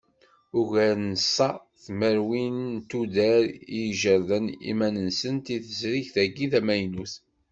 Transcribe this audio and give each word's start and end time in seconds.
Ugar 0.59 0.95
n 1.07 1.11
ṣa 1.35 1.49
tmerwin 1.83 2.55
n 2.75 2.75
tuddar 2.89 3.45
i 3.51 3.55
ijerrden 3.87 4.45
iman-nsent 4.71 5.45
i 5.55 5.57
tezrigt-agi 5.65 6.45
tamaynut. 6.51 7.13